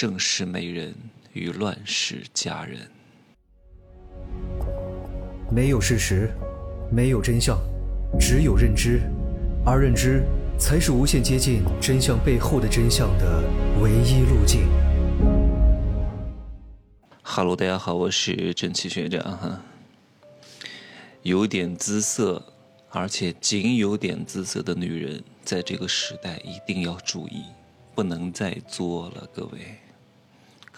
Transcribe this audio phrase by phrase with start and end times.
[0.00, 0.94] 盛世美人
[1.32, 2.88] 与乱世佳人。
[5.50, 6.30] 没有事实，
[6.88, 7.58] 没有真相，
[8.16, 9.00] 只有认知，
[9.66, 10.22] 而认知
[10.56, 13.42] 才是无限接近真相背后的真相的
[13.82, 14.68] 唯一路径。
[17.20, 19.60] 哈喽，大家好，我是正气学长哈。
[21.22, 22.40] 有点姿色，
[22.90, 27.42] 而且仅有点姿色的女人，在这个时代一定要注意。
[27.96, 29.58] 不能再作了，各位。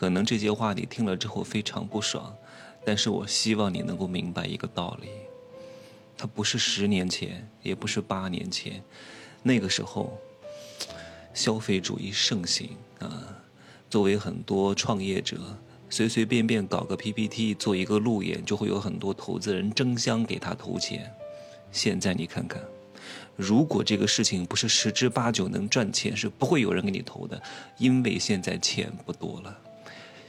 [0.00, 2.34] 可能这些话你听了之后非常不爽，
[2.86, 5.08] 但是我希望你能够明白一个道理：
[6.16, 8.82] 它不是十年前，也不是八年前，
[9.42, 10.18] 那个时候
[11.34, 13.36] 消费主义盛行啊。
[13.90, 15.36] 作为很多创业者，
[15.90, 21.14] 随随便便搞个 PPT 做一个路演，就会有很多投资人争相给他投钱。
[21.70, 22.58] 现在你看看。
[23.36, 27.42] 如果这个事情不是十之八九能赚钱，是不会有人给你投的，
[27.76, 29.54] 因为现在钱不多了。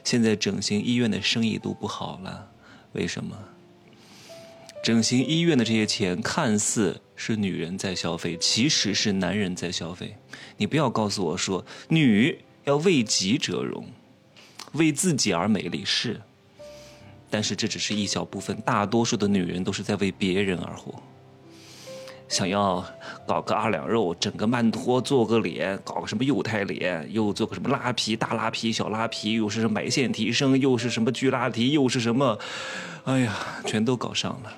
[0.04, 2.52] 现在整形医院的生意都不好了，
[2.94, 3.38] 为什么？
[4.84, 10.16] 整形医院的这些钱看似是女人在消费，其实是男人在消费。
[10.58, 13.88] 你不要告诉我说女要为己者容，
[14.74, 16.20] 为自己而美丽是，
[17.30, 21.00] 但是这只是一小部分，大多数的女人都是在为别人而活。
[22.28, 22.84] 想要
[23.32, 32.38] 搞个二两肉，整个曼陀，做个脸，搞个什么幼态脸，又做个什么拉皮，大拉皮、小拉皮，又是什么埋线提升，又是什么巨拉提，又是什么，
[33.06, 33.34] 哎呀，
[33.66, 34.52] 全都搞上了。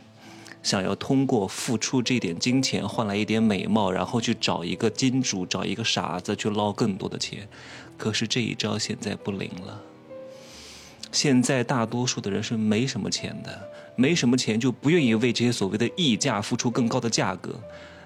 [0.64, 7.48] 想要通过付出这点金钱换来一点美貌，然后去找一个金主，找一个傻子去捞更多的钱，
[7.96, 9.80] 可是这一招现在不灵了。
[11.12, 17.54] 现在大多数的人是没什么钱的，没什么钱就不愿意为这些所谓的溢价付出更高的价格。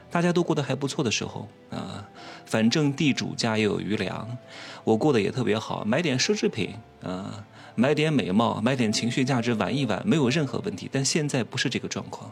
[0.10, 2.08] 大家都过得还不错的时候啊，
[2.46, 4.38] 反正地主家也有余粮，
[4.84, 7.44] 我过得也特别好，买点奢侈品啊，
[7.76, 10.90] 买点美貌，买点情绪价值玩一玩，没有任何问题。
[10.92, 12.32] 但现在不是这个状况，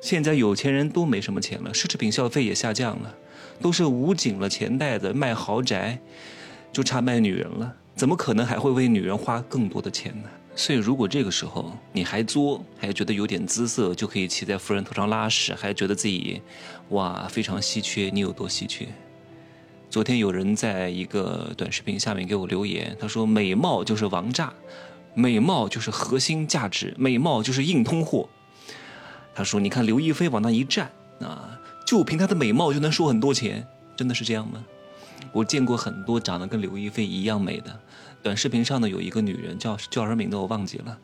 [0.00, 3.14] 现在有钱人都没什么钱了，奢侈品消费也下降了，
[3.62, 5.98] 都是捂紧了钱袋子卖豪宅，
[6.72, 7.72] 就差卖女人了。
[7.94, 10.28] 怎么可能还会为女人花更多的钱呢？
[10.58, 16.42] 所以，如果这个时候你还作，还觉得有点姿色就可以骑在夫人头上拉屎，还觉得自己
[16.88, 18.88] 哇非常稀缺，你有多稀缺？
[19.88, 24.52] 昨天有人在一个短视频下面给我留言，他说：“美貌就是王炸，
[25.14, 28.28] 美貌就是核心价值，美貌就是硬通货。”
[29.32, 33.64] 他说：“你看刘亦菲往那一站啊，就凭她的美貌就能收很多钱，
[33.96, 34.64] 真的是这样吗？”
[35.32, 37.80] 我见过很多长得跟刘亦菲一样美的，
[38.22, 40.98] 短视频上呢有一个女人叫叫什么名字我忘记了，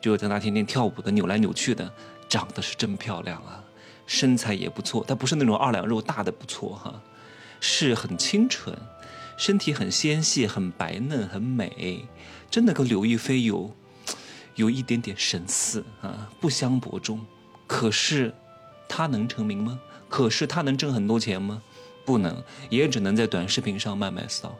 [0.00, 1.92] 就在那天天跳舞的扭来扭去的，
[2.28, 3.62] 长得是真漂亮啊，
[4.06, 7.02] 身材也不错，但不是那种二两肉大的不错哈，
[7.60, 8.76] 是很清纯，
[9.36, 12.06] 身体很纤细，很白嫩，很美，
[12.50, 13.74] 真的跟刘亦菲有
[14.54, 17.20] 有一点点神似啊，不相伯仲。
[17.66, 18.32] 可是
[18.88, 19.80] 她能成名吗？
[20.08, 21.62] 可是她能挣很多钱吗？
[22.04, 24.54] 不能，也只能在短视频上卖卖骚，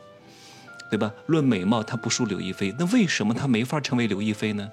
[0.93, 1.11] 对吧？
[1.25, 4.71] 论美貌，她不输刘亦菲，那为什么她没法成为刘亦菲呢？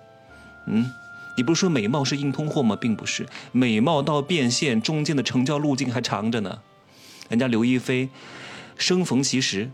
[0.66, 0.92] 嗯，
[1.38, 2.76] 你不是说美貌是硬通货吗？
[2.76, 6.60] 并不是，美貌到变现中间的成交路径还长着呢。
[7.30, 8.10] 人家刘亦菲，
[8.78, 9.72] 生逢其时，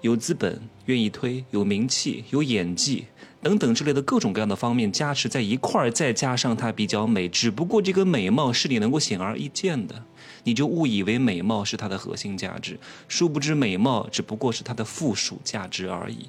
[0.00, 3.04] 有资本愿意推，有名气，有演技。
[3.42, 10.04] 等等之类的各种各样的方面加持在一块儿，再加上她比较美，只不过这个美貌是你能够显而易见的，
[10.44, 12.78] 你就误以为美貌是她的核心价值，
[13.08, 16.28] 殊不知美貌只不过是她的附属价值而已。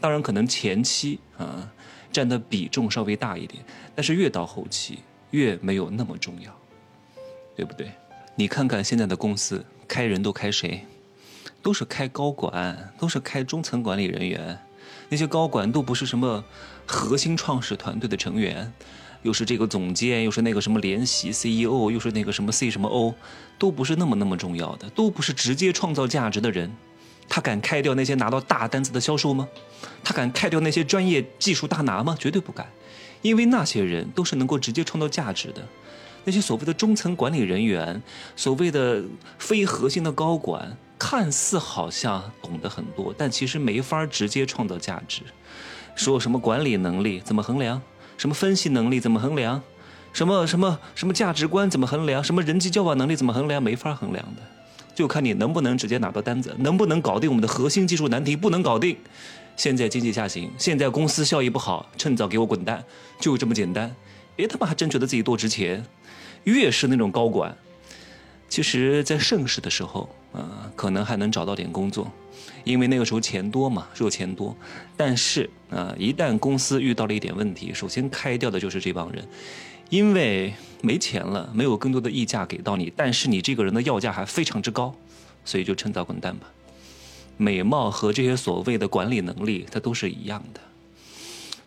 [0.00, 1.66] 当然，可能前期啊
[2.12, 4.98] 占的比重稍微大一点，但是越到后期
[5.30, 6.54] 越没有那么重要，
[7.56, 7.90] 对不对？
[8.36, 10.84] 你看看现在的公司开人都开谁？
[11.62, 14.58] 都是开高管，都是开中层管理人员。
[15.08, 16.44] 那些高管都不是什么
[16.86, 18.72] 核心创始团队的成员，
[19.22, 23.14] 又是这个总监，又是那个什么联席 CEO，又是那个什么 C 什么 O，
[23.58, 26.74] 都不是那么那么重要的，都不是直接创造价值的人。
[27.28, 29.48] 他敢开掉那些拿到大单子的销售吗？
[30.02, 32.14] 他敢开掉那些专业技术大拿吗？
[32.18, 32.66] 绝对不敢，
[33.22, 35.66] 因为那些人都是能够直接创造价值的。
[36.24, 38.02] 那些所谓的中层管理人员，
[38.36, 39.02] 所谓的
[39.38, 40.76] 非核心的高管。
[41.06, 45.20] 看似好像懂得很多，但其实没法直接创造价值。
[45.94, 47.82] 说什么管理能力怎么衡量？
[48.16, 49.62] 什么分析能力怎么衡量？
[50.14, 52.24] 什么什么什么价值观怎么衡量？
[52.24, 53.62] 什么人际交往能力怎么衡量？
[53.62, 54.40] 没法衡量的，
[54.94, 58.34] 就看你能不能直接拿到单子，能不能搞定我们的核心技术难题。
[58.34, 58.96] 不能搞定，
[59.58, 62.82] 现在经济下行，现在公司效益不好，趁早给我滚蛋，
[63.20, 63.94] 就这么简单。
[64.34, 65.84] 别他妈还真觉得自己多值钱。
[66.44, 67.54] 越是那种高管，
[68.48, 70.08] 其实在盛世的时候。
[70.34, 72.10] 啊，可能还能找到点工作，
[72.64, 74.54] 因为那个时候钱多嘛，热钱多。
[74.96, 79.24] 但是啊，一旦公司遇到了一点问题，首先开掉的就是这帮人，
[79.90, 80.52] 因为
[80.82, 84.92] 没钱了，没有更多的溢价给到你，但是你这个人的要价还非常之高，
[85.44, 86.48] 所以就趁早滚蛋吧。
[87.36, 90.60] 美貌和这些所谓的管理能力，它都是一样的，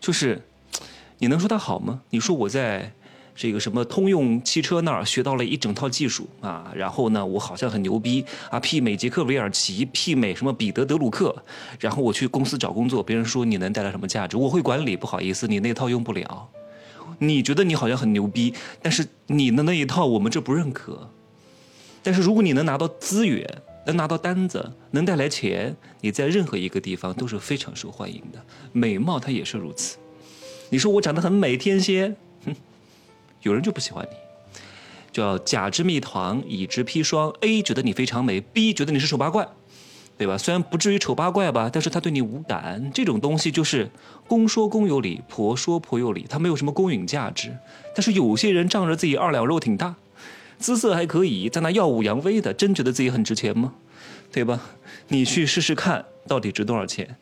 [0.01, 0.41] 就是
[1.19, 2.01] 你能说它好吗？
[2.09, 2.91] 你说我在
[3.37, 11.35] 这个什么通用汽车那儿学到了一整套技术啊，然后呢，我好像很牛逼啊，媲美杰克韦尔奇，媲美什么彼得德鲁克，
[11.79, 14.35] 然后我去公司找工作，别人说你能带来什么价值？
[14.35, 16.49] 我会管理，不好意思，你那套用不了。
[17.19, 21.07] 你觉得你好像很牛逼，但是你的那一套我们这不认可。
[22.01, 23.47] 但是如果你能拿到资源，
[23.85, 28.43] 能拿到单子，能带来钱，你在任何一个地方都是非常受欢迎的。
[28.71, 29.97] 美貌它也是如此。
[30.69, 32.15] 你说我长得很美，天仙，
[33.47, 34.15] 有人就不喜欢你。
[35.11, 37.33] 叫甲之蜜糖，乙之砒霜。
[37.41, 39.47] A 觉得你非常美，B 觉得你是丑八怪，
[40.15, 40.37] 对吧？
[40.37, 42.91] 虽然不至于丑八怪吧，但是他对你无感。
[42.93, 43.89] 这种东西就是
[44.27, 47.57] 公说公有理，婆说婆有理，它没有什么公允价值。
[47.95, 49.95] 但是有些人仗着自己二两肉挺大。
[50.59, 53.73] 姿色还可以，在那耀武扬威的，真觉得自己很值钱吗？
[54.31, 54.59] 对吧？
[55.07, 57.15] 你去试试看，到底值多少钱？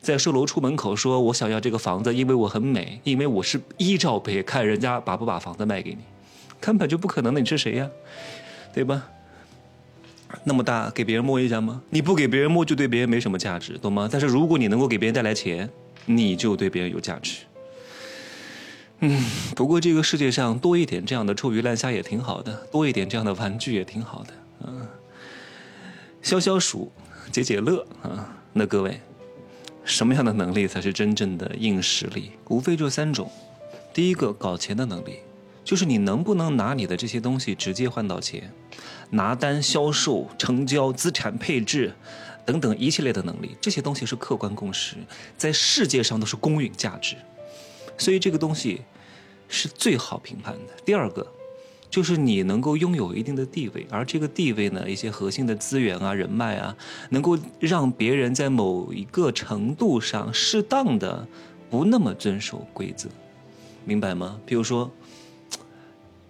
[0.00, 5.98] 在售楼处门口说：“我想要这个房子，因为我很美，因为我是依照呗看人家把不把房子卖给你，
[6.58, 7.40] 根本就不可能的。
[7.40, 7.88] 你是谁呀？
[8.72, 9.06] 对吧？
[10.44, 11.82] 那么大，给别人摸一下吗？
[11.90, 14.08] 你不给别人摸，就对别人没什么价值，懂吗？
[14.10, 15.68] 但是如果你能够给别人带来钱，
[16.06, 17.40] 你就对别人有价值。”
[19.02, 19.24] 嗯，
[19.56, 24.32] 不过这个世界上多一点这样的臭鱼烂虾也挺好的，多一点这样的玩具也挺好的，
[24.66, 24.86] 嗯，
[26.22, 26.92] 消消暑，
[27.32, 28.36] 解解乐啊。
[28.52, 29.00] 那各位，
[29.90, 32.30] 什么样的能力才是真正的硬实力？
[32.48, 33.30] 无非就三种。
[33.92, 35.18] 第一个，搞钱的能力，
[35.64, 38.52] 就是你能不能拿你的这些东西直接换到钱，
[39.10, 41.92] 拿单、销售、成交、资产配置
[42.46, 44.94] 等等一系列的能力，这些东西是客观共识，
[45.36, 47.16] 在世界上都是公允价值。
[47.98, 48.82] 所以这个东西
[49.48, 50.72] 是最好评判的。
[50.84, 51.26] 第二个，
[51.90, 56.74] 就是你能够拥有一定的地位，而这个地位呢，一些核心的资源啊、人脉啊，
[57.10, 61.26] 能够让别人在某一个程度上适当的
[61.68, 63.08] 不那么遵守规则，
[63.84, 64.38] 明白吗？
[64.46, 64.90] 比如说，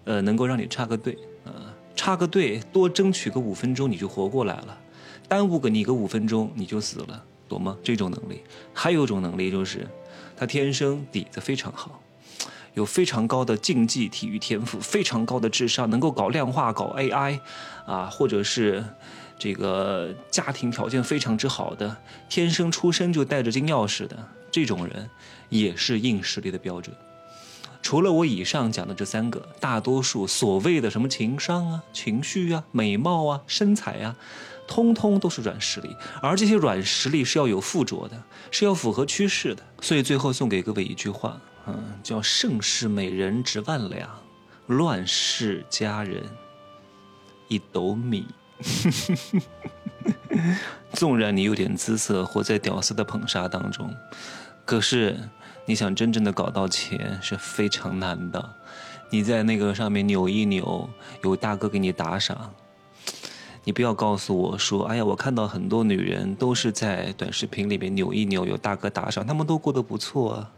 [0.05, 4.77] 呃，能够让你插个队啊，插个队多争取个五分钟你就活过来了，
[5.27, 7.77] 耽误个你个五分钟你就死了，懂吗？
[7.83, 8.41] 这种能力，
[8.73, 9.87] 还有一种能力就是。
[10.33, 12.01] 他天生底子非常好，
[12.73, 17.39] 有非常高的竞技体育天赋，非常高的智商，能够搞量化、搞 AI，
[17.85, 18.83] 啊，或者是
[19.37, 21.97] 这个家庭条件非常之好的，
[22.29, 24.17] 天生出生就带着金钥匙的
[24.49, 25.09] 这种人，
[25.49, 26.95] 也是硬实力的标准。
[27.81, 34.15] 除了我以上讲的这三个，大多数所谓的什么情商啊、情绪啊、美貌啊、身材啊。
[34.67, 39.61] 通通都是软实力，而这些软实力是要有附着的，是要符合趋势的。
[39.81, 44.09] 所以最后送给各位一句话，嗯，叫“盛世美人值万两，
[44.67, 46.23] 乱世佳人
[47.47, 48.25] 一斗米”。
[50.93, 53.93] 纵然你有点姿色，活在屌丝的捧杀当中，
[54.65, 55.17] 可是
[55.65, 58.53] 你想真正的搞到钱是非常难的。
[59.09, 60.89] 你在那个上面扭一扭，
[61.23, 62.53] 有大哥给你打赏。
[63.63, 70.51] 你不要告诉我说，哎呀，我看到很多女人都是在短视频里面扭一扭，有大哥打赏，他们都过得不错啊。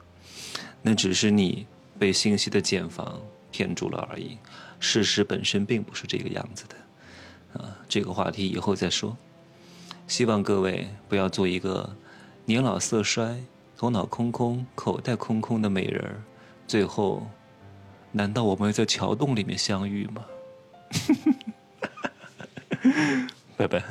[0.83, 1.65] 那只是你
[1.97, 3.19] 被信息的茧房
[3.51, 4.37] 骗住了而已，
[4.79, 6.75] 事实本身并不是这个样子的。
[7.59, 9.17] 啊，这个话题以后再说。
[10.07, 11.95] 希望各位不要做一个
[12.45, 13.41] 年老色衰、
[13.77, 16.21] 头脑空空、口袋空空的美人儿。
[16.67, 17.25] 最后，
[18.11, 20.25] 难道我们在桥洞里面相遇吗？
[23.55, 23.81] 拜拜。